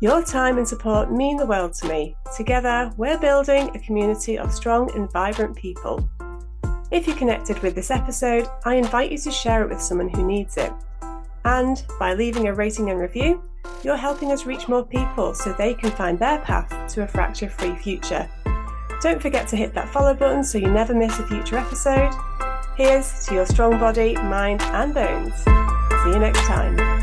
Your 0.00 0.20
time 0.24 0.58
and 0.58 0.66
support 0.66 1.12
mean 1.12 1.36
the 1.36 1.46
world 1.46 1.74
to 1.74 1.88
me. 1.88 2.16
Together, 2.36 2.90
we're 2.96 3.18
building 3.18 3.70
a 3.72 3.78
community 3.78 4.36
of 4.36 4.52
strong 4.52 4.90
and 4.96 5.12
vibrant 5.12 5.54
people. 5.54 6.10
If 6.90 7.06
you 7.06 7.14
connected 7.14 7.60
with 7.60 7.76
this 7.76 7.92
episode, 7.92 8.48
I 8.64 8.74
invite 8.74 9.12
you 9.12 9.18
to 9.18 9.30
share 9.30 9.62
it 9.62 9.70
with 9.70 9.80
someone 9.80 10.08
who 10.08 10.26
needs 10.26 10.56
it. 10.56 10.72
And 11.44 11.80
by 12.00 12.14
leaving 12.14 12.48
a 12.48 12.54
rating 12.54 12.90
and 12.90 12.98
review, 12.98 13.40
you're 13.82 13.96
helping 13.96 14.32
us 14.32 14.46
reach 14.46 14.68
more 14.68 14.84
people 14.84 15.34
so 15.34 15.52
they 15.52 15.74
can 15.74 15.90
find 15.90 16.18
their 16.18 16.38
path 16.40 16.92
to 16.94 17.02
a 17.02 17.08
fracture 17.08 17.48
free 17.48 17.74
future. 17.76 18.28
Don't 19.00 19.20
forget 19.22 19.48
to 19.48 19.56
hit 19.56 19.72
that 19.74 19.88
follow 19.88 20.14
button 20.14 20.44
so 20.44 20.58
you 20.58 20.70
never 20.70 20.94
miss 20.94 21.18
a 21.18 21.26
future 21.26 21.56
episode. 21.56 22.12
Here's 22.76 23.26
to 23.26 23.34
your 23.34 23.46
strong 23.46 23.78
body, 23.78 24.14
mind, 24.14 24.62
and 24.62 24.94
bones. 24.94 25.34
See 25.44 26.10
you 26.10 26.18
next 26.18 26.40
time. 26.46 26.99